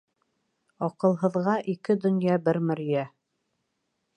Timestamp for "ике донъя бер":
1.73-2.61